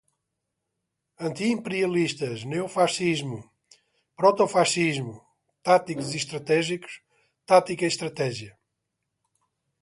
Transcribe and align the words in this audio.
Anti-imperialistas, 1.25 2.43
neofascismo, 2.51 3.37
protofascismo, 4.19 5.15
táticos 5.67 6.09
e 6.15 6.17
estratégicos, 6.23 6.93
tática 7.49 7.83
e 7.85 7.87
estratégia 7.93 8.51